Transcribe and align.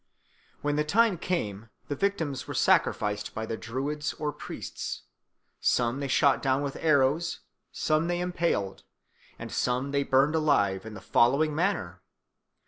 When 0.63 0.77
the 0.77 0.83
time 0.83 1.19
came 1.19 1.69
the 1.87 1.95
victims 1.95 2.47
were 2.47 2.55
sacrificed 2.55 3.35
by 3.35 3.45
the 3.45 3.55
Druids 3.55 4.13
or 4.15 4.33
priests. 4.33 5.03
Some 5.59 5.99
they 5.99 6.07
shot 6.07 6.41
down 6.41 6.63
with 6.63 6.75
arrows, 6.77 7.41
some 7.71 8.07
they 8.07 8.19
impaled, 8.19 8.83
and 9.37 9.51
some 9.51 9.91
they 9.91 10.01
burned 10.01 10.33
alive 10.33 10.87
in 10.87 10.95
the 10.95 11.01
following 11.01 11.53
manner. 11.53 12.01